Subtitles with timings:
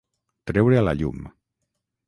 [0.51, 1.21] Treure a la llum.